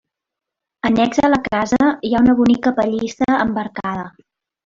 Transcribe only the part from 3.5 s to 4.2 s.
arcada.